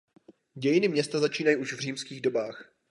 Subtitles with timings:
[0.55, 2.73] Dějiny města začínají už v římských dobách.